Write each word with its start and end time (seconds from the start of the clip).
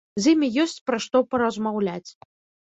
З 0.25 0.31
імі 0.35 0.47
ёсць 0.63 0.79
пра 0.87 0.97
што 1.05 1.21
паразмаўляць. 1.35 2.11